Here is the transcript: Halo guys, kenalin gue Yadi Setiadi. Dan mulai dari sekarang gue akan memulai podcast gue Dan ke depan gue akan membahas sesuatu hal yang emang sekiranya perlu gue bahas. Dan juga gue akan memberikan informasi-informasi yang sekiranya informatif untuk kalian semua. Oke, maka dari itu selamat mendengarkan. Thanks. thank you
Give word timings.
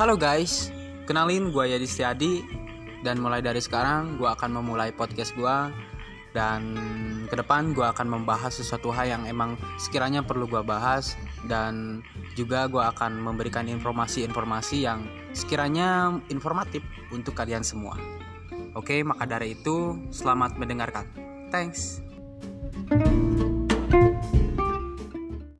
Halo 0.00 0.16
guys, 0.16 0.72
kenalin 1.04 1.52
gue 1.52 1.76
Yadi 1.76 1.84
Setiadi. 1.84 2.40
Dan 3.04 3.20
mulai 3.20 3.44
dari 3.44 3.60
sekarang 3.60 4.16
gue 4.16 4.24
akan 4.24 4.60
memulai 4.60 4.96
podcast 4.96 5.36
gue 5.36 5.56
Dan 6.32 6.72
ke 7.28 7.36
depan 7.36 7.76
gue 7.76 7.84
akan 7.84 8.08
membahas 8.08 8.48
sesuatu 8.48 8.88
hal 8.96 9.12
yang 9.12 9.28
emang 9.28 9.60
sekiranya 9.76 10.24
perlu 10.24 10.48
gue 10.48 10.64
bahas. 10.64 11.20
Dan 11.44 12.00
juga 12.32 12.64
gue 12.72 12.80
akan 12.80 13.20
memberikan 13.20 13.68
informasi-informasi 13.68 14.88
yang 14.88 15.04
sekiranya 15.36 16.16
informatif 16.32 16.80
untuk 17.12 17.36
kalian 17.36 17.60
semua. 17.60 18.00
Oke, 18.72 19.04
maka 19.04 19.28
dari 19.28 19.52
itu 19.52 20.00
selamat 20.08 20.56
mendengarkan. 20.56 21.04
Thanks. 21.52 22.00
thank 22.88 23.04
you 23.04 23.39